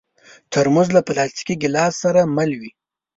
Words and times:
ترموز 0.51 0.87
له 0.95 1.01
پلاستيکي 1.07 1.55
ګیلاس 1.61 1.93
سره 2.03 2.21
مل 2.35 2.51
وي. 2.59 2.71